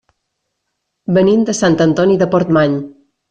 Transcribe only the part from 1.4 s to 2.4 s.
de Sant Antoni de